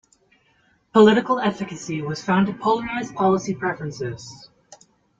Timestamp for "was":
2.01-2.23